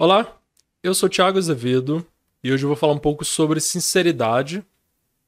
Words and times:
Olá, 0.00 0.40
eu 0.80 0.94
sou 0.94 1.08
Thiago 1.08 1.38
Azevedo 1.38 2.06
e 2.40 2.52
hoje 2.52 2.62
eu 2.62 2.68
vou 2.68 2.76
falar 2.76 2.92
um 2.92 3.00
pouco 3.00 3.24
sobre 3.24 3.58
sinceridade, 3.58 4.64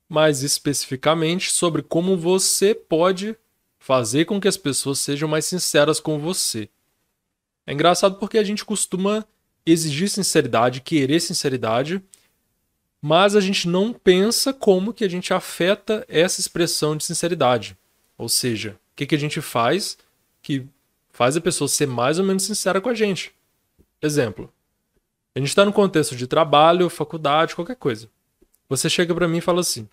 mais 0.08 0.44
especificamente 0.44 1.50
sobre 1.50 1.82
como 1.82 2.16
você 2.16 2.72
pode 2.72 3.36
fazer 3.80 4.26
com 4.26 4.40
que 4.40 4.46
as 4.46 4.56
pessoas 4.56 5.00
sejam 5.00 5.28
mais 5.28 5.44
sinceras 5.44 5.98
com 5.98 6.20
você. 6.20 6.68
É 7.66 7.72
engraçado 7.72 8.14
porque 8.20 8.38
a 8.38 8.44
gente 8.44 8.64
costuma 8.64 9.26
exigir 9.66 10.08
sinceridade, 10.08 10.82
querer 10.82 11.18
sinceridade, 11.18 12.00
mas 13.02 13.34
a 13.34 13.40
gente 13.40 13.66
não 13.66 13.92
pensa 13.92 14.54
como 14.54 14.94
que 14.94 15.04
a 15.04 15.10
gente 15.10 15.34
afeta 15.34 16.06
essa 16.08 16.40
expressão 16.40 16.96
de 16.96 17.02
sinceridade. 17.02 17.76
Ou 18.16 18.28
seja, 18.28 18.78
o 18.92 18.94
que, 18.94 19.06
que 19.06 19.16
a 19.16 19.18
gente 19.18 19.40
faz 19.40 19.98
que 20.40 20.64
faz 21.08 21.36
a 21.36 21.40
pessoa 21.40 21.66
ser 21.66 21.88
mais 21.88 22.20
ou 22.20 22.24
menos 22.24 22.44
sincera 22.44 22.80
com 22.80 22.88
a 22.88 22.94
gente. 22.94 23.34
Exemplo, 24.00 24.48
a 25.34 25.38
gente 25.38 25.48
está 25.48 25.64
no 25.64 25.72
contexto 25.72 26.16
de 26.16 26.26
trabalho, 26.26 26.90
faculdade, 26.90 27.54
qualquer 27.54 27.76
coisa. 27.76 28.08
Você 28.68 28.90
chega 28.90 29.14
para 29.14 29.28
mim 29.28 29.38
e 29.38 29.42
fala 29.42 29.60
assim: 29.60 29.88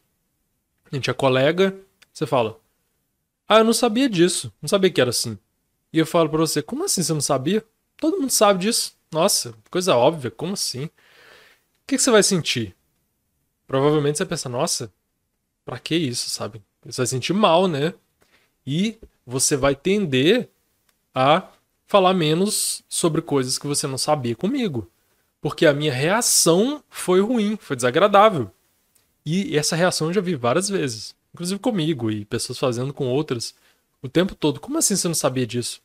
a 0.92 0.96
gente 0.96 1.10
é 1.10 1.14
colega, 1.14 1.78
você 2.12 2.26
fala: 2.26 2.60
Ah, 3.48 3.60
eu 3.60 3.64
não 3.64 3.74
sabia 3.74 4.10
disso, 4.10 4.52
não 4.62 4.68
sabia 4.68 4.90
que 4.90 5.00
era 5.00 5.12
assim. 5.12 5.38
E 5.94 6.00
eu 6.00 6.06
falo 6.06 6.30
para 6.30 6.40
você: 6.40 6.62
Como 6.62 6.84
assim 6.84 7.04
você 7.04 7.14
não 7.14 7.22
sabia? 7.22 7.64
Todo 7.98 8.20
mundo 8.20 8.32
sabe 8.32 8.62
disso. 8.62 8.96
Nossa, 9.12 9.54
coisa 9.70 9.96
óbvia, 9.96 10.32
como 10.32 10.54
assim? 10.54 10.86
O 10.86 10.92
que, 11.88 11.96
que 11.96 12.02
você 12.02 12.12
vai 12.12 12.24
sentir? 12.24 12.76
Provavelmente 13.68 14.18
você 14.18 14.26
pensa: 14.26 14.50
Nossa, 14.50 14.92
pra 15.64 15.78
que 15.78 15.96
isso, 15.96 16.30
sabe? 16.30 16.62
Você 16.84 17.02
vai 17.02 17.08
sentir 17.08 17.34
mal, 17.34 17.68
né? 17.68 17.94
E 18.66 18.98
você 19.26 19.56
vai 19.56 19.76
tender 19.76 20.50
a 21.14 21.48
falar 21.86 22.14
menos 22.14 22.84
sobre 22.90 23.22
coisas 23.22 23.58
que 23.58 23.68
você 23.68 23.86
não 23.86 23.98
sabia 23.98 24.36
comigo 24.36 24.90
porque 25.42 25.66
a 25.66 25.74
minha 25.74 25.94
reação 25.94 26.84
foi 26.90 27.22
ruim, 27.22 27.58
foi 27.60 27.76
desagradável. 27.76 28.52
E 29.26 29.58
essa 29.58 29.76
reação 29.76 30.08
eu 30.08 30.14
já 30.14 30.22
vi 30.22 30.36
várias 30.36 30.70
vezes, 30.70 31.16
inclusive 31.34 31.60
comigo 31.60 32.10
e 32.10 32.26
pessoas 32.26 32.58
fazendo 32.58 32.94
com 32.94 33.08
outras 33.08 33.54
o 34.02 34.08
tempo 34.08 34.36
todo. 34.36 34.60
Como 34.60 34.78
assim 34.78 34.96
você 34.96 35.08
não 35.08 35.16
sabia 35.16 35.46
disso? 35.46 35.82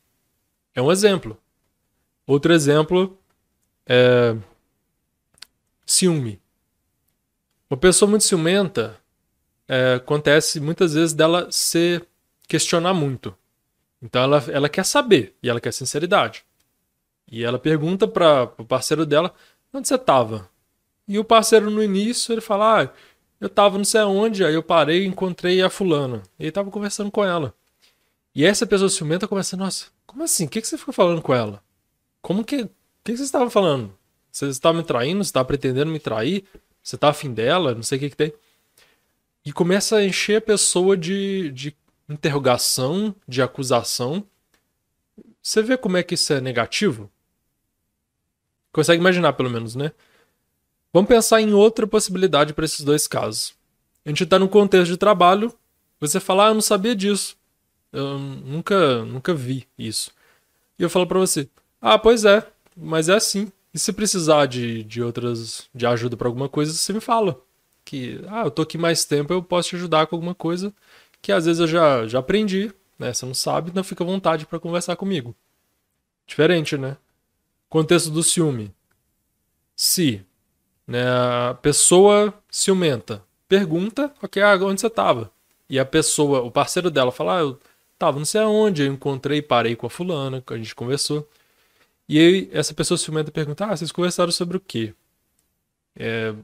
É 0.73 0.81
um 0.81 0.91
exemplo. 0.91 1.37
Outro 2.25 2.53
exemplo 2.53 3.17
é 3.85 4.35
ciúme. 5.85 6.41
Uma 7.69 7.77
pessoa 7.77 8.09
muito 8.09 8.23
ciumenta 8.23 8.97
é, 9.67 9.95
acontece 9.95 10.59
muitas 10.59 10.93
vezes 10.93 11.13
dela 11.13 11.47
se 11.51 12.01
questionar 12.47 12.93
muito. 12.93 13.35
Então 14.01 14.23
ela, 14.23 14.43
ela 14.49 14.69
quer 14.69 14.85
saber 14.85 15.35
e 15.41 15.49
ela 15.49 15.61
quer 15.61 15.73
sinceridade. 15.73 16.45
E 17.31 17.43
ela 17.43 17.57
pergunta 17.57 18.07
para 18.07 18.43
o 18.57 18.65
parceiro 18.65 19.05
dela: 19.05 19.33
onde 19.73 19.87
você 19.87 19.95
estava? 19.95 20.49
E 21.07 21.19
o 21.19 21.23
parceiro 21.23 21.69
no 21.69 21.83
início 21.83 22.33
ele 22.33 22.41
fala: 22.41 22.83
ah, 22.83 22.89
eu 23.41 23.47
estava 23.47 23.77
não 23.77 23.85
sei 23.85 24.01
aonde, 24.01 24.45
aí 24.45 24.53
eu 24.53 24.63
parei 24.63 25.03
e 25.03 25.07
encontrei 25.07 25.61
a 25.61 25.69
fulana. 25.69 26.23
E 26.39 26.43
ele 26.43 26.49
estava 26.49 26.71
conversando 26.71 27.11
com 27.11 27.23
ela. 27.23 27.53
E 28.33 28.45
essa 28.45 28.65
pessoa 28.65 28.89
ciumenta 28.89 29.27
começa: 29.27 29.57
nossa, 29.57 29.87
como 30.05 30.23
assim? 30.23 30.45
O 30.45 30.49
que, 30.49 30.61
que 30.61 30.67
você 30.67 30.77
ficou 30.77 30.93
falando 30.93 31.21
com 31.21 31.33
ela? 31.33 31.61
Como 32.21 32.43
que. 32.43 32.61
O 32.61 32.69
que, 33.03 33.11
que 33.11 33.17
você 33.17 33.23
estava 33.23 33.49
falando? 33.49 33.93
Você 34.31 34.47
estava 34.47 34.77
me 34.77 34.83
traindo? 34.83 35.23
Você 35.23 35.29
estava 35.29 35.45
pretendendo 35.45 35.91
me 35.91 35.99
trair? 35.99 36.45
Você 36.81 36.95
está 36.95 37.09
afim 37.09 37.33
dela? 37.33 37.75
Não 37.75 37.83
sei 37.83 37.97
o 37.97 38.01
que, 38.01 38.09
que 38.11 38.15
tem. 38.15 38.33
E 39.45 39.51
começa 39.51 39.97
a 39.97 40.05
encher 40.05 40.37
a 40.37 40.41
pessoa 40.41 40.95
de, 40.95 41.51
de 41.51 41.75
interrogação, 42.07 43.13
de 43.27 43.41
acusação. 43.41 44.25
Você 45.41 45.61
vê 45.61 45.77
como 45.77 45.97
é 45.97 46.03
que 46.03 46.15
isso 46.15 46.31
é 46.31 46.39
negativo? 46.39 47.11
Consegue 48.73 48.99
imaginar, 48.99 49.33
pelo 49.33 49.49
menos, 49.49 49.75
né? 49.75 49.93
Vamos 50.91 51.07
pensar 51.07 51.39
em 51.39 51.53
outra 51.53 51.87
possibilidade 51.87 52.53
para 52.53 52.65
esses 52.65 52.81
dois 52.81 53.07
casos. 53.07 53.53
A 54.05 54.09
gente 54.09 54.25
está 54.25 54.37
num 54.37 54.47
contexto 54.47 54.91
de 54.91 54.97
trabalho, 54.97 55.53
você 55.99 56.19
fala, 56.19 56.47
ah, 56.47 56.49
eu 56.49 56.55
não 56.55 56.61
sabia 56.61 56.93
disso. 56.93 57.37
Eu 57.91 58.19
nunca, 58.19 59.05
nunca 59.05 59.33
vi 59.33 59.65
isso. 59.77 60.11
E 60.77 60.83
eu 60.83 60.89
falo 60.89 61.07
para 61.07 61.19
você, 61.19 61.47
ah, 61.81 61.97
pois 61.97 62.25
é, 62.25 62.45
mas 62.75 63.07
é 63.07 63.13
assim. 63.13 63.49
E 63.73 63.79
se 63.79 63.93
precisar 63.93 64.47
de, 64.47 64.83
de 64.83 65.01
outras, 65.01 65.69
de 65.73 65.85
ajuda 65.85 66.17
para 66.17 66.27
alguma 66.27 66.49
coisa, 66.49 66.73
você 66.73 66.91
me 66.91 66.99
fala. 66.99 67.39
Que, 67.85 68.21
ah, 68.27 68.43
eu 68.45 68.51
tô 68.51 68.63
aqui 68.63 68.77
mais 68.77 69.05
tempo, 69.05 69.31
eu 69.31 69.41
posso 69.41 69.69
te 69.69 69.75
ajudar 69.75 70.07
com 70.07 70.15
alguma 70.15 70.35
coisa 70.35 70.73
que 71.23 71.31
às 71.31 71.45
vezes 71.45 71.61
eu 71.61 71.67
já, 71.67 72.05
já 72.05 72.19
aprendi, 72.19 72.71
né? 72.99 73.13
Você 73.13 73.25
não 73.25 73.33
sabe, 73.33 73.69
então 73.71 73.83
fica 73.83 74.03
à 74.03 74.07
vontade 74.07 74.45
para 74.45 74.59
conversar 74.59 74.97
comigo. 74.97 75.33
Diferente, 76.27 76.77
né? 76.77 76.97
Contexto 77.73 78.11
do 78.11 78.21
ciúme. 78.21 78.71
Se 79.75 80.23
né, 80.85 81.01
a 81.09 81.57
pessoa 81.59 82.31
ciumenta 82.47 83.23
pergunta, 83.49 84.13
ok, 84.21 84.43
ah, 84.43 84.55
onde 84.61 84.79
você 84.79 84.85
estava? 84.85 85.31
E 85.67 85.79
a 85.79 85.83
pessoa, 85.83 86.43
o 86.43 86.51
parceiro 86.51 86.91
dela 86.91 87.11
fala, 87.11 87.39
ah, 87.39 87.41
eu 87.41 87.59
tava 87.97 88.19
não 88.19 88.25
sei 88.25 88.41
aonde, 88.41 88.83
eu 88.83 88.93
encontrei, 88.93 89.41
parei 89.41 89.75
com 89.75 89.87
a 89.87 89.89
fulana, 89.89 90.43
a 90.45 90.55
gente 90.55 90.75
conversou. 90.75 91.27
E 92.07 92.19
aí 92.19 92.49
essa 92.53 92.75
pessoa 92.75 92.95
ciumenta 92.95 93.31
pergunta, 93.31 93.65
ah, 93.65 93.75
vocês 93.75 93.91
conversaram 93.91 94.31
sobre 94.31 94.55
o 94.55 94.59
quê? 94.59 94.93
É, 95.95 96.35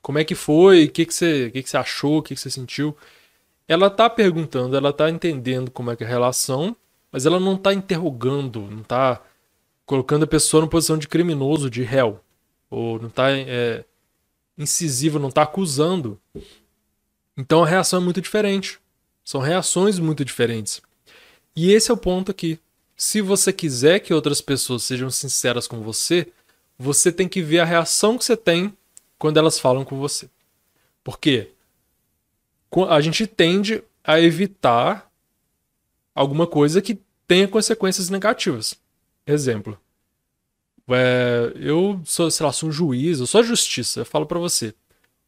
como 0.00 0.20
é 0.20 0.24
que 0.24 0.34
foi? 0.34 0.86
O 0.86 0.90
que, 0.90 1.04
que, 1.04 1.12
você, 1.12 1.50
que, 1.50 1.62
que 1.62 1.68
você 1.68 1.76
achou? 1.76 2.20
O 2.20 2.22
que, 2.22 2.34
que 2.34 2.40
você 2.40 2.48
sentiu? 2.48 2.96
Ela 3.68 3.90
tá 3.90 4.08
perguntando, 4.08 4.74
ela 4.74 4.90
tá 4.90 5.10
entendendo 5.10 5.70
como 5.70 5.90
é 5.90 5.96
que 5.96 6.02
é 6.02 6.06
a 6.06 6.10
relação, 6.10 6.74
mas 7.12 7.26
ela 7.26 7.38
não 7.38 7.58
tá 7.58 7.74
interrogando, 7.74 8.62
não 8.62 8.82
tá 8.82 9.20
colocando 9.92 10.22
a 10.22 10.26
pessoa 10.26 10.62
na 10.62 10.66
posição 10.66 10.96
de 10.96 11.06
criminoso, 11.06 11.68
de 11.68 11.82
réu. 11.82 12.18
Ou 12.70 12.98
não 12.98 13.08
está 13.08 13.30
é, 13.30 13.84
incisivo, 14.56 15.18
não 15.18 15.28
está 15.28 15.42
acusando. 15.42 16.18
Então 17.36 17.62
a 17.62 17.66
reação 17.66 18.00
é 18.00 18.02
muito 18.02 18.18
diferente. 18.18 18.80
São 19.22 19.38
reações 19.38 19.98
muito 19.98 20.24
diferentes. 20.24 20.80
E 21.54 21.70
esse 21.70 21.90
é 21.90 21.94
o 21.94 21.98
ponto 21.98 22.30
aqui. 22.30 22.58
Se 22.96 23.20
você 23.20 23.52
quiser 23.52 24.00
que 24.00 24.14
outras 24.14 24.40
pessoas 24.40 24.82
sejam 24.82 25.10
sinceras 25.10 25.68
com 25.68 25.82
você, 25.82 26.32
você 26.78 27.12
tem 27.12 27.28
que 27.28 27.42
ver 27.42 27.58
a 27.58 27.64
reação 27.66 28.16
que 28.16 28.24
você 28.24 28.34
tem 28.34 28.74
quando 29.18 29.36
elas 29.36 29.60
falam 29.60 29.84
com 29.84 29.98
você. 29.98 30.26
Por 31.04 31.18
quê? 31.18 31.50
A 32.88 32.98
gente 33.02 33.26
tende 33.26 33.84
a 34.02 34.18
evitar 34.18 35.12
alguma 36.14 36.46
coisa 36.46 36.80
que 36.80 36.98
tenha 37.28 37.46
consequências 37.46 38.08
negativas. 38.08 38.80
Exemplo. 39.26 39.78
É, 40.90 41.52
eu 41.56 42.00
sou, 42.04 42.30
sei 42.30 42.44
lá, 42.44 42.52
sou 42.52 42.68
um 42.68 42.72
juiz, 42.72 43.20
eu 43.20 43.26
sou 43.26 43.40
a 43.40 43.44
justiça. 43.44 44.00
Eu 44.00 44.04
falo 44.04 44.26
para 44.26 44.38
você: 44.38 44.74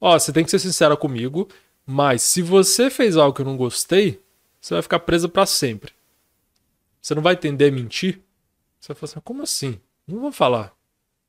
Ó, 0.00 0.18
você 0.18 0.32
tem 0.32 0.44
que 0.44 0.50
ser 0.50 0.58
sincera 0.58 0.96
comigo, 0.96 1.48
mas 1.86 2.22
se 2.22 2.42
você 2.42 2.90
fez 2.90 3.16
algo 3.16 3.34
que 3.34 3.42
eu 3.42 3.46
não 3.46 3.56
gostei, 3.56 4.20
você 4.60 4.74
vai 4.74 4.82
ficar 4.82 4.98
presa 5.00 5.28
para 5.28 5.46
sempre. 5.46 5.92
Você 7.00 7.14
não 7.14 7.22
vai 7.22 7.34
entender 7.34 7.70
mentir? 7.70 8.20
Você 8.80 8.88
vai 8.88 8.96
falar 8.96 9.10
assim: 9.12 9.20
como 9.24 9.42
assim? 9.42 9.80
Não 10.06 10.20
vou 10.20 10.32
falar. 10.32 10.74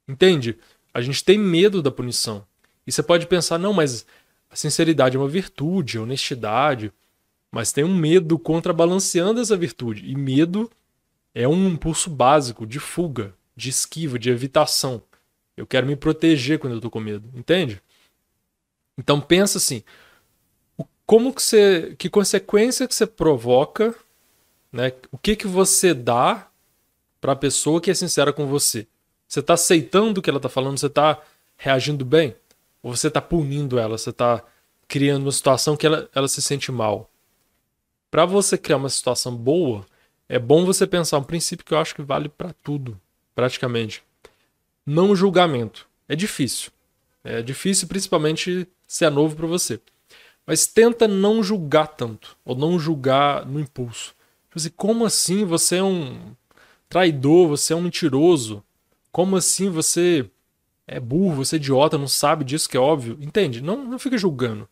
Entende? 0.08 0.58
A 0.94 1.02
gente 1.02 1.24
tem 1.24 1.38
medo 1.38 1.82
da 1.82 1.92
punição. 1.92 2.46
E 2.86 2.92
você 2.92 3.04
pode 3.04 3.28
pensar: 3.28 3.58
não, 3.58 3.74
mas 3.74 4.06
a 4.50 4.56
sinceridade 4.56 5.16
é 5.16 5.20
uma 5.20 5.28
virtude, 5.28 5.98
a 5.98 6.02
honestidade. 6.02 6.92
Mas 7.52 7.72
tem 7.72 7.84
um 7.84 7.96
medo 7.96 8.38
contrabalanceando 8.38 9.40
essa 9.40 9.56
virtude. 9.56 10.10
E 10.10 10.16
medo 10.16 10.70
é 11.36 11.46
um 11.46 11.68
impulso 11.68 12.10
básico 12.10 12.66
de 12.66 12.80
fuga, 12.80 13.36
de 13.54 13.70
esquiva, 13.70 14.18
de 14.18 14.30
evitação. 14.30 15.04
Eu 15.58 15.68
quero 15.68 15.86
me 15.86 15.98
proteger 15.98 16.58
quando 16.58 16.74
eu 16.74 16.82
tô 16.82 16.90
com 16.90 17.02
medo, 17.02 17.30
entende? 17.38 17.82
Então 18.98 19.20
pensa 19.20 19.58
assim, 19.58 19.84
como 21.06 21.34
que 21.34 21.42
você, 21.42 21.94
que 22.00 22.10
consequência 22.10 22.88
que 22.88 22.96
você 22.96 23.06
provoca, 23.06 23.94
né? 24.72 24.94
O 25.12 25.18
que 25.18 25.36
que 25.36 25.46
você 25.46 25.94
dá 25.94 26.50
para 27.20 27.34
a 27.34 27.36
pessoa 27.36 27.82
que 27.82 27.92
é 27.92 27.94
sincera 27.94 28.32
com 28.32 28.48
você? 28.48 28.88
Você 29.28 29.42
está 29.42 29.56
aceitando 29.56 30.20
o 30.20 30.24
que 30.24 30.30
ela 30.30 30.40
está 30.40 30.50
falando? 30.50 30.78
Você 30.78 30.88
está 30.88 31.22
reagindo 31.58 32.06
bem? 32.06 32.36
Ou 32.82 32.96
você 32.96 33.10
está 33.10 33.22
punindo 33.22 33.78
ela? 33.78 33.98
Você 33.98 34.12
está 34.12 34.42
criando 34.88 35.24
uma 35.24 35.32
situação 35.32 35.76
que 35.76 35.86
ela, 35.86 36.10
ela 36.16 36.28
se 36.28 36.42
sente 36.42 36.72
mal? 36.72 37.10
Para 38.10 38.26
você 38.26 38.58
criar 38.58 38.78
uma 38.78 38.90
situação 38.90 39.36
boa, 39.36 39.86
é 40.28 40.40
bom 40.40 40.66
você 40.66 40.88
pensar 40.88 41.18
um 41.18 41.24
princípio 41.24 41.66
que 41.66 41.74
eu 41.74 41.78
acho 41.78 41.94
que 41.94 42.02
vale 42.02 42.30
para 42.30 42.54
tudo, 42.64 43.00
praticamente. 43.34 44.04
Não 44.86 45.16
julgamento. 45.16 45.88
É 46.08 46.16
difícil. 46.16 46.72
É 47.24 47.42
difícil, 47.42 47.88
principalmente 47.88 48.68
se 48.88 49.06
é 49.06 49.10
novo 49.10 49.36
para 49.36 49.48
você. 49.48 49.80
Mas 50.46 50.68
tenta 50.68 51.08
não 51.08 51.42
julgar 51.42 51.88
tanto, 51.88 52.38
ou 52.46 52.56
não 52.56 52.80
julgar 52.80 53.46
no 53.46 53.60
impulso. 53.60 54.16
Tipo 54.46 54.60
assim, 54.60 54.70
como 54.76 55.06
assim 55.06 55.44
você 55.44 55.78
é 55.78 55.84
um 55.84 56.36
traidor, 56.88 57.48
você 57.48 57.74
é 57.74 57.76
um 57.76 57.82
mentiroso? 57.82 58.64
Como 59.12 59.36
assim 59.36 59.70
você 59.70 60.30
é 60.88 61.00
burro, 61.00 61.38
você 61.38 61.56
é 61.56 61.58
idiota, 61.58 61.98
não 61.98 62.08
sabe 62.08 62.46
disso 62.46 62.70
que 62.70 62.78
é 62.78 62.80
óbvio? 62.80 63.18
Entende? 63.20 63.62
Não, 63.62 63.84
não 63.84 63.98
fica 63.98 64.18
julgando. 64.18 64.70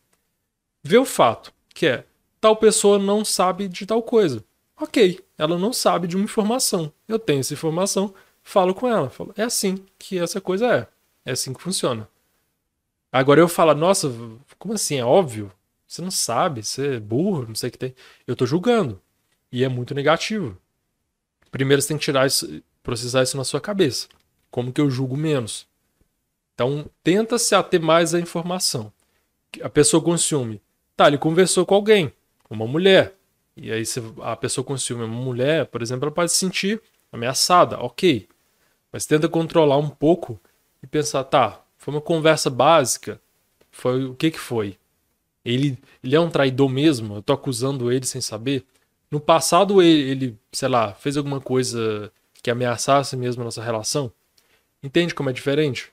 Vê 0.82 0.96
o 0.96 1.04
fato, 1.04 1.52
que 1.74 1.86
é 1.86 2.04
tal 2.40 2.56
pessoa 2.56 2.98
não 2.98 3.24
sabe 3.24 3.68
de 3.68 3.84
tal 3.84 4.02
coisa. 4.02 4.44
Ok, 4.80 5.24
ela 5.38 5.58
não 5.58 5.72
sabe 5.72 6.08
de 6.08 6.16
uma 6.16 6.24
informação. 6.24 6.92
Eu 7.06 7.18
tenho 7.18 7.40
essa 7.40 7.54
informação, 7.54 8.14
falo 8.42 8.74
com 8.74 8.88
ela. 8.88 9.08
Falo, 9.08 9.32
é 9.36 9.42
assim 9.42 9.84
que 9.98 10.18
essa 10.18 10.40
coisa 10.40 10.66
é. 10.66 10.88
É 11.24 11.32
assim 11.32 11.52
que 11.52 11.62
funciona. 11.62 12.08
Agora 13.12 13.40
eu 13.40 13.48
falo, 13.48 13.74
nossa, 13.74 14.12
como 14.58 14.74
assim? 14.74 14.96
É 14.96 15.04
óbvio? 15.04 15.52
Você 15.86 16.02
não 16.02 16.10
sabe, 16.10 16.62
você 16.62 16.96
é 16.96 17.00
burro, 17.00 17.46
não 17.46 17.54
sei 17.54 17.68
o 17.68 17.72
que 17.72 17.78
tem. 17.78 17.94
Eu 18.26 18.34
tô 18.34 18.44
julgando. 18.44 19.00
E 19.52 19.62
é 19.62 19.68
muito 19.68 19.94
negativo. 19.94 20.58
Primeiro 21.50 21.80
você 21.80 21.88
tem 21.88 21.96
que 21.96 22.04
tirar 22.04 22.26
isso, 22.26 22.62
processar 22.82 23.22
isso 23.22 23.36
na 23.36 23.44
sua 23.44 23.60
cabeça. 23.60 24.08
Como 24.50 24.72
que 24.72 24.80
eu 24.80 24.90
julgo 24.90 25.16
menos? 25.16 25.68
Então, 26.54 26.90
tenta 27.02 27.38
se 27.38 27.54
ater 27.54 27.80
mais 27.80 28.14
à 28.14 28.20
informação. 28.20 28.92
A 29.62 29.68
pessoa 29.68 30.02
com 30.02 30.16
ciúme. 30.18 30.60
Tá, 30.96 31.06
ele 31.06 31.18
conversou 31.18 31.64
com 31.64 31.74
alguém, 31.74 32.12
uma 32.50 32.66
mulher. 32.66 33.16
E 33.56 33.72
aí 33.72 33.84
a 34.22 34.36
pessoa 34.36 34.64
com 34.64 34.76
ciúme, 34.76 35.04
uma 35.04 35.14
mulher, 35.14 35.66
por 35.66 35.80
exemplo, 35.82 36.06
ela 36.06 36.14
pode 36.14 36.32
se 36.32 36.38
sentir 36.38 36.82
ameaçada, 37.12 37.78
ok. 37.78 38.28
Mas 38.92 39.06
tenta 39.06 39.28
controlar 39.28 39.76
um 39.76 39.88
pouco 39.88 40.40
e 40.82 40.86
pensar, 40.86 41.24
tá, 41.24 41.62
foi 41.78 41.94
uma 41.94 42.00
conversa 42.00 42.50
básica, 42.50 43.20
foi 43.70 44.04
o 44.04 44.14
que 44.14 44.30
que 44.30 44.38
foi? 44.38 44.76
Ele, 45.44 45.78
ele 46.02 46.16
é 46.16 46.20
um 46.20 46.30
traidor 46.30 46.68
mesmo? 46.68 47.16
Eu 47.16 47.22
tô 47.22 47.32
acusando 47.32 47.92
ele 47.92 48.06
sem 48.06 48.20
saber? 48.20 48.64
No 49.10 49.20
passado 49.20 49.82
ele, 49.82 50.10
ele, 50.10 50.38
sei 50.52 50.68
lá, 50.68 50.92
fez 50.94 51.16
alguma 51.16 51.40
coisa 51.40 52.10
que 52.42 52.50
ameaçasse 52.50 53.16
mesmo 53.16 53.42
a 53.42 53.44
nossa 53.44 53.62
relação? 53.62 54.12
Entende 54.82 55.14
como 55.14 55.30
é 55.30 55.32
diferente? 55.32 55.92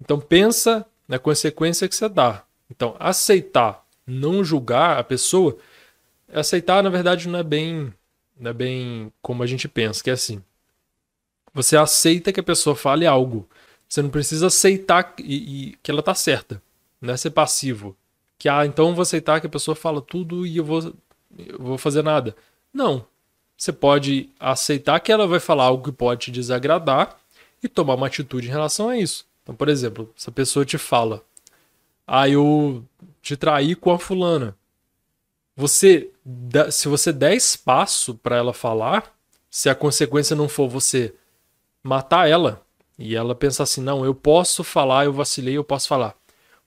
Então 0.00 0.20
pensa 0.20 0.86
na 1.08 1.18
consequência 1.18 1.88
que 1.88 1.94
você 1.94 2.08
dá. 2.08 2.44
Então, 2.70 2.96
aceitar, 2.98 3.84
não 4.06 4.42
julgar 4.42 4.98
a 4.98 5.04
pessoa, 5.04 5.58
aceitar 6.40 6.82
na 6.82 6.90
verdade 6.90 7.28
não 7.28 7.38
é 7.38 7.42
bem, 7.42 7.92
não 8.38 8.50
é 8.50 8.54
bem 8.54 9.12
como 9.20 9.42
a 9.42 9.46
gente 9.46 9.68
pensa, 9.68 10.02
que 10.02 10.10
é 10.10 10.12
assim. 10.12 10.42
Você 11.54 11.76
aceita 11.76 12.32
que 12.32 12.40
a 12.40 12.44
pessoa 12.44 12.74
fale 12.74 13.06
algo. 13.06 13.48
Você 13.88 14.00
não 14.00 14.08
precisa 14.08 14.46
aceitar 14.46 15.14
e, 15.18 15.70
e 15.70 15.76
que 15.82 15.90
ela 15.90 16.02
tá 16.02 16.14
certa. 16.14 16.62
Não 17.00 17.12
é 17.12 17.16
ser 17.16 17.30
passivo. 17.30 17.96
Que 18.38 18.48
ah, 18.48 18.64
então 18.64 18.88
eu 18.88 18.94
vou 18.94 19.02
aceitar 19.02 19.40
que 19.40 19.46
a 19.46 19.50
pessoa 19.50 19.74
fala 19.74 20.00
tudo 20.00 20.46
e 20.46 20.56
eu 20.56 20.64
vou, 20.64 20.94
eu 21.36 21.58
vou 21.58 21.78
fazer 21.78 22.02
nada. 22.02 22.34
Não. 22.72 23.04
Você 23.56 23.72
pode 23.72 24.30
aceitar 24.40 24.98
que 25.00 25.12
ela 25.12 25.26
vai 25.26 25.38
falar 25.38 25.64
algo 25.64 25.84
que 25.84 25.92
pode 25.92 26.22
te 26.22 26.30
desagradar 26.30 27.16
e 27.62 27.68
tomar 27.68 27.94
uma 27.94 28.06
atitude 28.06 28.48
em 28.48 28.50
relação 28.50 28.88
a 28.88 28.96
isso. 28.96 29.26
Então, 29.42 29.54
por 29.54 29.68
exemplo, 29.68 30.12
se 30.16 30.28
a 30.28 30.32
pessoa 30.32 30.64
te 30.64 30.78
fala, 30.78 31.22
ah, 32.06 32.28
eu 32.28 32.84
te 33.20 33.36
traí 33.36 33.74
com 33.74 33.92
a 33.92 33.98
fulana. 33.98 34.56
Você, 35.54 36.10
se 36.70 36.88
você 36.88 37.12
der 37.12 37.34
espaço 37.34 38.14
para 38.14 38.36
ela 38.36 38.54
falar, 38.54 39.14
se 39.50 39.68
a 39.68 39.74
consequência 39.74 40.34
não 40.34 40.48
for 40.48 40.68
você 40.68 41.14
matar 41.82 42.28
ela 42.28 42.64
e 42.98 43.14
ela 43.14 43.34
pensar 43.34 43.64
assim, 43.64 43.82
não, 43.82 44.04
eu 44.04 44.14
posso 44.14 44.64
falar, 44.64 45.04
eu 45.04 45.12
vacilei, 45.12 45.56
eu 45.56 45.64
posso 45.64 45.88
falar. 45.88 46.14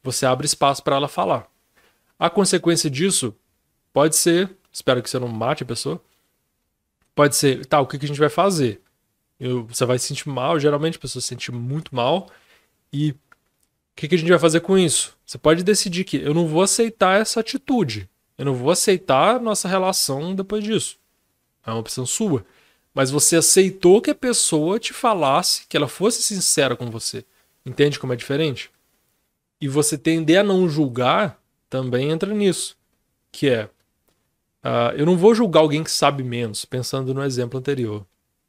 Você 0.04 0.26
abre 0.26 0.46
espaço 0.46 0.84
para 0.84 0.96
ela 0.96 1.08
falar. 1.08 1.48
A 2.20 2.30
consequência 2.30 2.90
disso 2.90 3.36
pode 3.92 4.16
ser, 4.16 4.56
espero 4.72 5.02
que 5.02 5.10
você 5.10 5.18
não 5.18 5.28
mate 5.28 5.64
a 5.64 5.66
pessoa, 5.66 6.02
pode 7.16 7.36
ser, 7.36 7.66
tá, 7.66 7.80
o 7.80 7.88
que, 7.88 7.98
que 7.98 8.06
a 8.06 8.08
gente 8.08 8.20
vai 8.20 8.30
fazer? 8.30 8.82
Eu, 9.40 9.66
você 9.66 9.86
vai 9.86 9.98
se 9.98 10.08
sentir 10.08 10.30
mal, 10.30 10.60
geralmente 10.60 10.98
a 10.98 11.02
pessoa 11.02 11.22
se 11.22 11.28
sente 11.28 11.52
muito 11.52 11.96
mal. 11.96 12.30
E 12.92 13.12
o 13.12 13.18
que, 13.96 14.08
que 14.08 14.16
a 14.16 14.18
gente 14.18 14.30
vai 14.30 14.40
fazer 14.40 14.62
com 14.62 14.78
isso? 14.78 15.18
Você 15.26 15.38
pode 15.38 15.64
decidir 15.64 16.04
que 16.04 16.18
eu 16.18 16.34
não 16.34 16.48
vou 16.48 16.62
aceitar 16.62 17.20
essa 17.20 17.40
atitude. 17.40 18.10
Eu 18.38 18.46
não 18.46 18.54
vou 18.54 18.72
aceitar 18.72 19.40
nossa 19.40 19.68
relação 19.68 20.36
depois 20.36 20.64
disso. 20.64 20.98
É 21.66 21.72
uma 21.72 21.80
opção 21.80 22.06
sua. 22.06 22.46
Mas 22.94 23.12
você 23.12 23.36
aceitou 23.36 24.02
que 24.02 24.12
a 24.12 24.16
pessoa 24.16 24.80
te 24.80 24.94
falasse, 24.94 25.66
que 25.68 25.76
ela 25.76 25.88
fosse 25.88 26.22
sincera 26.22 26.76
com 26.76 26.90
você. 26.90 27.26
Entende 27.66 28.00
como 28.00 28.14
é 28.14 28.16
diferente? 28.16 28.72
E 29.60 29.68
você 29.68 29.98
tender 29.98 30.40
a 30.40 30.44
não 30.44 30.68
julgar 30.70 31.42
também 31.70 32.10
entra 32.10 32.34
nisso. 32.34 32.78
Que 33.32 33.50
é, 33.50 33.66
uh, 34.64 34.96
eu 34.96 35.06
não 35.06 35.18
vou 35.18 35.36
julgar 35.36 35.62
alguém 35.62 35.84
que 35.84 35.92
sabe 35.92 36.24
menos, 36.24 36.64
pensando 36.64 37.14
no 37.14 37.24
exemplo 37.24 37.60
anterior. 37.60 38.06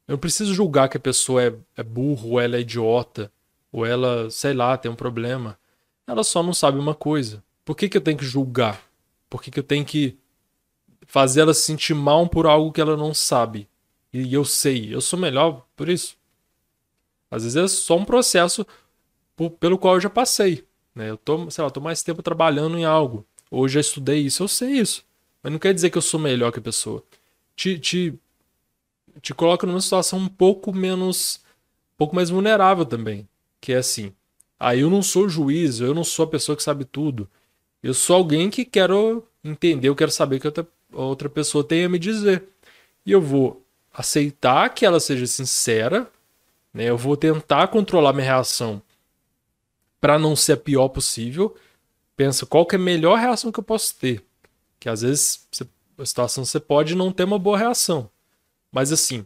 Eu 0.07 0.13
não 0.13 0.17
preciso 0.17 0.53
julgar 0.53 0.87
que 0.87 0.97
a 0.97 1.01
pessoa 1.01 1.43
é, 1.43 1.53
é 1.75 1.83
burro, 1.83 2.31
ou 2.31 2.39
ela 2.39 2.55
é 2.55 2.61
idiota, 2.61 3.29
ou 3.71 3.85
ela, 3.85 4.29
sei 4.29 4.53
lá, 4.53 4.77
tem 4.77 4.89
um 4.89 4.95
problema. 4.95 5.59
Ela 6.05 6.23
só 6.23 6.41
não 6.41 6.53
sabe 6.53 6.79
uma 6.79 6.95
coisa. 6.95 7.43
Por 7.65 7.75
que, 7.75 7.89
que 7.89 7.97
eu 7.97 8.01
tenho 8.01 8.17
que 8.17 8.25
julgar? 8.25 8.81
Por 9.29 9.41
que, 9.41 9.51
que 9.51 9.59
eu 9.59 9.63
tenho 9.63 9.85
que 9.85 10.17
fazer 11.05 11.41
ela 11.41 11.53
se 11.53 11.61
sentir 11.61 11.93
mal 11.93 12.27
por 12.27 12.45
algo 12.45 12.71
que 12.71 12.81
ela 12.81 12.97
não 12.97 13.13
sabe? 13.13 13.67
E 14.13 14.33
eu 14.33 14.45
sei, 14.45 14.93
eu 14.93 15.01
sou 15.01 15.19
melhor 15.19 15.65
por 15.75 15.89
isso. 15.89 16.17
Às 17.29 17.43
vezes 17.43 17.55
é 17.57 17.67
só 17.67 17.97
um 17.97 18.05
processo 18.05 18.65
por, 19.35 19.51
pelo 19.51 19.77
qual 19.77 19.95
eu 19.95 20.01
já 20.01 20.09
passei. 20.09 20.65
Né? 20.95 21.09
Eu 21.09 21.17
tô, 21.17 21.49
sei 21.51 21.63
lá, 21.63 21.69
tô 21.69 21.81
mais 21.81 22.01
tempo 22.01 22.23
trabalhando 22.23 22.77
em 22.77 22.85
algo. 22.85 23.25
Ou 23.51 23.67
já 23.67 23.79
estudei 23.79 24.19
isso, 24.19 24.43
eu 24.43 24.47
sei 24.47 24.71
isso. 24.79 25.05
Mas 25.43 25.51
não 25.51 25.59
quer 25.59 25.73
dizer 25.73 25.89
que 25.89 25.97
eu 25.97 26.01
sou 26.01 26.19
melhor 26.19 26.51
que 26.51 26.59
a 26.59 26.61
pessoa. 26.61 27.03
Te, 27.55 27.77
te 27.77 28.19
te 29.21 29.33
coloca 29.33 29.65
numa 29.65 29.81
situação 29.81 30.19
um 30.19 30.27
pouco 30.27 30.73
menos. 30.73 31.39
um 31.93 31.97
pouco 31.97 32.15
mais 32.15 32.29
vulnerável 32.29 32.85
também. 32.85 33.27
Que 33.59 33.73
é 33.73 33.77
assim. 33.77 34.13
Aí 34.59 34.79
ah, 34.79 34.81
eu 34.81 34.89
não 34.89 35.03
sou 35.03 35.29
juiz, 35.29 35.79
eu 35.79 35.93
não 35.93 36.03
sou 36.03 36.25
a 36.25 36.29
pessoa 36.29 36.55
que 36.55 36.63
sabe 36.63 36.83
tudo. 36.83 37.29
Eu 37.81 37.93
sou 37.93 38.15
alguém 38.15 38.49
que 38.49 38.65
quero 38.65 39.27
entender, 39.43 39.87
eu 39.87 39.95
quero 39.95 40.11
saber 40.11 40.37
o 40.37 40.39
que 40.39 40.47
outra, 40.47 40.67
outra 40.91 41.29
pessoa 41.29 41.63
tem 41.63 41.85
a 41.85 41.89
me 41.89 41.99
dizer. 41.99 42.43
E 43.05 43.11
eu 43.11 43.21
vou 43.21 43.65
aceitar 43.93 44.69
que 44.69 44.85
ela 44.85 44.99
seja 44.99 45.25
sincera, 45.25 46.09
né? 46.73 46.85
Eu 46.85 46.97
vou 46.97 47.15
tentar 47.15 47.67
controlar 47.69 48.13
minha 48.13 48.25
reação 48.25 48.81
para 49.99 50.19
não 50.19 50.35
ser 50.35 50.53
a 50.53 50.57
pior 50.57 50.89
possível. 50.89 51.55
Pensa 52.15 52.45
qual 52.45 52.65
que 52.65 52.75
é 52.75 52.79
a 52.79 52.81
melhor 52.81 53.17
reação 53.17 53.51
que 53.51 53.59
eu 53.59 53.63
posso 53.63 53.95
ter. 53.95 54.23
Que 54.79 54.89
às 54.89 55.01
vezes 55.01 55.47
a 55.97 56.05
situação 56.05 56.45
você 56.45 56.59
pode 56.59 56.95
não 56.95 57.11
ter 57.11 57.23
uma 57.23 57.39
boa 57.39 57.57
reação. 57.57 58.09
Mas 58.71 58.91
assim, 58.91 59.25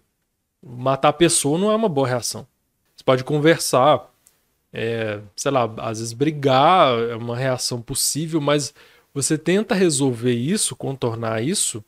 matar 0.62 1.09
a 1.09 1.13
pessoa 1.13 1.57
não 1.57 1.71
é 1.71 1.75
uma 1.75 1.89
boa 1.89 2.07
reação. 2.07 2.48
Você 2.95 3.03
pode 3.03 3.24
conversar, 3.24 4.11
é, 4.74 5.22
sei 5.36 5.52
lá, 5.52 5.72
às 5.78 6.00
vezes 6.00 6.14
brigar 6.14 6.98
é 7.10 7.16
uma 7.16 7.36
reação 7.36 7.82
possível, 7.82 8.40
mas 8.40 8.74
você 9.14 9.38
tenta 9.38 9.76
resolver 9.76 10.34
isso, 10.34 10.76
contornar 10.76 11.44
isso, 11.44 11.84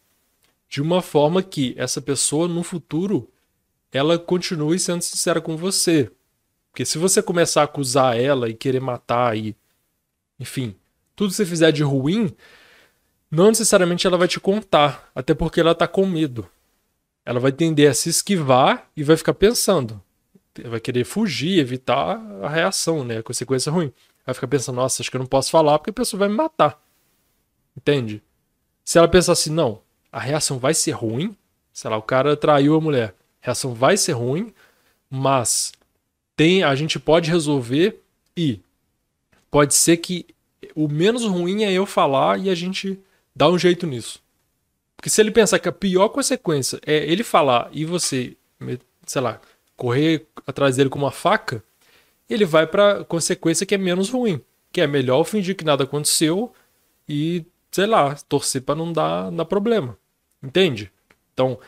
de 0.70 0.82
uma 0.82 1.02
forma 1.02 1.42
que 1.42 1.74
essa 1.78 2.02
pessoa 2.02 2.48
no 2.48 2.64
futuro 2.64 3.30
ela 3.92 4.18
continue 4.18 4.80
sendo 4.80 5.02
sincera 5.02 5.40
com 5.40 5.56
você. 5.56 6.12
Porque 6.72 6.84
se 6.86 6.98
você 6.98 7.22
começar 7.22 7.62
a 7.62 7.66
acusar 7.66 8.18
ela 8.18 8.50
e 8.50 8.54
querer 8.54 8.82
matar 8.82 9.38
e 9.38 9.56
enfim, 10.40 10.76
tudo 11.16 11.30
que 11.30 11.36
você 11.36 11.46
fizer 11.46 11.72
de 11.72 11.84
ruim, 11.84 12.34
não 13.30 13.50
necessariamente 13.50 14.08
ela 14.08 14.18
vai 14.18 14.28
te 14.28 14.40
contar, 14.40 15.12
até 15.14 15.34
porque 15.34 15.60
ela 15.60 15.76
tá 15.76 15.88
com 15.88 16.06
medo 16.06 16.50
ela 17.26 17.40
vai 17.40 17.52
tender 17.52 17.90
a 17.90 17.94
se 17.94 18.10
esquivar 18.10 18.90
e 18.96 19.04
vai 19.04 19.16
ficar 19.16 19.34
pensando. 19.34 20.02
Vai 20.66 20.80
querer 20.80 21.04
fugir, 21.04 21.60
evitar 21.60 22.18
a 22.42 22.50
reação, 22.50 23.04
né? 23.04 23.18
A 23.18 23.24
consequência 23.24 23.72
ruim. 23.72 23.92
Vai 24.26 24.34
ficar 24.34 24.48
pensando, 24.48 24.76
nossa, 24.76 25.02
acho 25.02 25.10
que 25.10 25.18
eu 25.18 25.20
não 25.20 25.26
posso 25.26 25.50
falar 25.50 25.80
porque 25.80 25.90
a 25.90 25.94
pessoa 25.94 26.20
vai 26.20 26.30
me 26.30 26.36
matar. 26.36 26.82
Entende? 27.76 28.22
Se 28.86 28.98
ela 28.98 29.08
pensar 29.08 29.34
assim, 29.34 29.50
não, 29.50 29.82
a 30.12 30.20
reação 30.20 30.60
vai 30.60 30.74
ser 30.74 30.92
ruim, 30.92 31.36
sei 31.72 31.90
lá, 31.90 31.98
o 31.98 32.02
cara 32.02 32.38
traiu 32.38 32.76
a 32.76 32.82
mulher, 32.82 33.16
a 33.42 33.48
reação 33.48 33.74
vai 33.74 33.98
ser 33.98 34.12
ruim, 34.12 34.54
mas 35.10 35.72
tem, 36.36 36.64
a 36.64 36.76
gente 36.76 37.00
pode 37.00 37.30
resolver 37.30 38.02
e 38.38 38.62
pode 39.50 39.74
ser 39.74 39.98
que 39.98 40.26
o 40.76 40.88
menos 40.88 41.24
ruim 41.26 41.64
é 41.64 41.72
eu 41.72 41.86
falar 41.86 42.40
e 42.40 42.50
a 42.50 42.56
gente 42.56 43.00
dá 43.36 43.50
um 43.50 43.58
jeito 43.58 43.86
nisso. 43.88 44.22
Porque 44.96 45.10
se 45.10 45.20
ele 45.22 45.32
pensar 45.32 45.60
que 45.60 45.68
a 45.68 45.72
pior 45.72 46.10
consequência 46.10 46.80
é 46.86 46.96
ele 47.06 47.24
falar 47.24 47.70
e 47.72 47.84
você, 47.86 48.38
sei 49.06 49.22
lá, 49.22 49.42
correr 49.76 50.28
atrás 50.46 50.76
dele 50.76 50.90
com 50.90 51.00
uma 51.00 51.12
faca, 51.12 51.64
ele 52.30 52.46
vai 52.46 52.66
para 52.66 53.04
consequência 53.04 53.66
que 53.66 53.76
é 53.76 53.78
menos 53.78 54.10
ruim, 54.10 54.42
que 54.72 54.82
é 54.82 54.88
melhor 54.88 55.24
fingir 55.24 55.56
que 55.56 55.66
nada 55.66 55.84
aconteceu 55.84 56.54
e, 57.08 57.46
sei 57.72 57.86
lá, 57.86 58.16
torcer 58.28 58.62
para 58.62 58.76
não 58.76 58.92
dar, 58.92 59.32
problema. 59.46 59.98
Entende? 60.42 60.92
Então, 61.34 61.60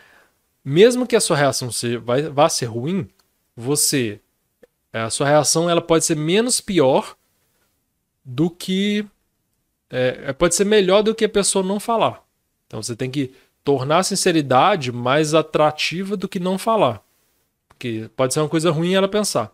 mesmo 0.63 1.05
que 1.05 1.15
a 1.15 1.21
sua 1.21 1.37
reação 1.37 1.69
vai, 2.01 2.23
vá 2.23 2.49
ser 2.49 2.65
ruim, 2.65 3.07
você 3.55 4.19
a 4.91 5.09
sua 5.09 5.27
reação 5.27 5.69
ela 5.69 5.81
pode 5.81 6.05
ser 6.05 6.15
menos 6.15 6.61
pior 6.61 7.17
do 8.23 8.49
que 8.49 9.05
é, 9.89 10.33
pode 10.33 10.55
ser 10.55 10.65
melhor 10.65 11.03
do 11.03 11.13
que 11.13 11.25
a 11.25 11.29
pessoa 11.29 11.63
não 11.63 11.79
falar. 11.79 12.23
Então 12.65 12.81
você 12.81 12.95
tem 12.95 13.11
que 13.11 13.33
tornar 13.63 13.99
a 13.99 14.03
sinceridade 14.03 14.91
mais 14.91 15.33
atrativa 15.33 16.15
do 16.15 16.27
que 16.27 16.39
não 16.39 16.57
falar. 16.57 17.03
Porque 17.75 18.09
pode 18.15 18.33
ser 18.33 18.39
uma 18.39 18.49
coisa 18.49 18.71
ruim 18.71 18.93
ela 18.93 19.07
pensar. 19.07 19.51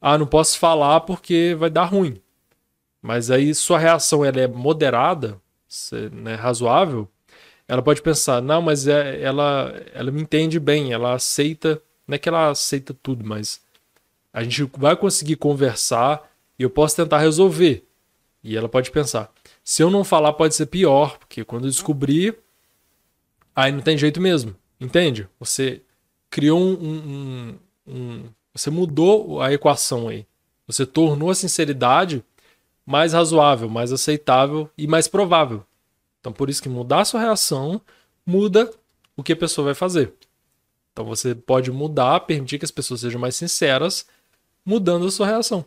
Ah, 0.00 0.18
não 0.18 0.26
posso 0.26 0.58
falar 0.58 1.00
porque 1.00 1.54
vai 1.58 1.70
dar 1.70 1.84
ruim. 1.84 2.20
Mas 3.00 3.30
aí 3.30 3.54
sua 3.54 3.78
reação 3.78 4.24
ela 4.24 4.40
é 4.40 4.48
moderada, 4.48 5.40
né, 6.12 6.34
razoável, 6.34 7.08
ela 7.68 7.82
pode 7.82 8.00
pensar, 8.02 8.40
não, 8.40 8.62
mas 8.62 8.88
é, 8.88 9.20
ela, 9.20 9.74
ela 9.92 10.10
me 10.10 10.22
entende 10.22 10.58
bem, 10.58 10.92
ela 10.92 11.14
aceita 11.14 11.82
Não 12.06 12.14
é 12.14 12.18
que 12.18 12.28
ela 12.28 12.50
aceita 12.50 12.94
tudo, 12.94 13.24
mas 13.24 13.60
a 14.32 14.42
gente 14.42 14.70
vai 14.76 14.96
conseguir 14.96 15.36
conversar 15.36 16.30
e 16.58 16.62
eu 16.62 16.70
posso 16.70 16.96
tentar 16.96 17.18
resolver. 17.18 17.84
E 18.42 18.56
ela 18.56 18.68
pode 18.68 18.90
pensar: 18.90 19.32
se 19.64 19.82
eu 19.82 19.90
não 19.90 20.04
falar, 20.04 20.32
pode 20.34 20.54
ser 20.54 20.66
pior, 20.66 21.18
porque 21.18 21.44
quando 21.44 21.64
eu 21.64 21.70
descobrir, 21.70 22.36
aí 23.54 23.72
não 23.72 23.80
tem 23.80 23.98
jeito 23.98 24.20
mesmo. 24.20 24.54
Entende? 24.80 25.28
Você 25.40 25.82
criou 26.36 26.60
um, 26.60 26.74
um, 26.74 27.58
um, 27.88 28.24
Você 28.52 28.68
mudou 28.68 29.40
a 29.40 29.50
equação 29.54 30.08
aí. 30.08 30.26
Você 30.66 30.84
tornou 30.84 31.30
a 31.30 31.34
sinceridade 31.34 32.22
mais 32.84 33.14
razoável, 33.14 33.70
mais 33.70 33.90
aceitável 33.90 34.68
e 34.76 34.86
mais 34.86 35.08
provável. 35.08 35.64
Então, 36.20 36.34
por 36.34 36.50
isso 36.50 36.62
que 36.62 36.68
mudar 36.68 37.00
a 37.00 37.04
sua 37.06 37.20
reação 37.20 37.80
muda 38.26 38.70
o 39.16 39.22
que 39.22 39.32
a 39.32 39.36
pessoa 39.36 39.64
vai 39.64 39.74
fazer. 39.74 40.12
Então, 40.92 41.06
você 41.06 41.34
pode 41.34 41.72
mudar, 41.72 42.20
permitir 42.20 42.58
que 42.58 42.66
as 42.66 42.70
pessoas 42.70 43.00
sejam 43.00 43.18
mais 43.18 43.34
sinceras, 43.34 44.04
mudando 44.62 45.06
a 45.06 45.10
sua 45.10 45.26
reação. 45.26 45.64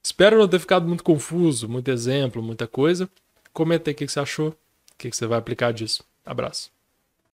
Espero 0.00 0.38
não 0.38 0.46
ter 0.46 0.60
ficado 0.60 0.86
muito 0.86 1.02
confuso, 1.02 1.68
muito 1.68 1.90
exemplo, 1.90 2.40
muita 2.40 2.68
coisa. 2.68 3.10
Comenta 3.52 3.90
aí 3.90 3.94
o 3.94 3.96
que 3.96 4.06
você 4.06 4.20
achou, 4.20 4.50
o 4.50 4.54
que 4.96 5.10
você 5.10 5.26
vai 5.26 5.36
aplicar 5.36 5.72
disso. 5.72 6.04
Abraço. 6.24 6.75